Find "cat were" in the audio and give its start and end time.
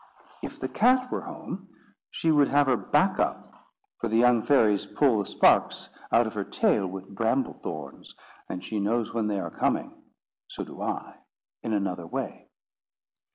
0.67-1.21